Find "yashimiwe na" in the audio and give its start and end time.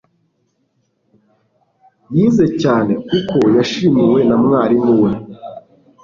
3.55-4.35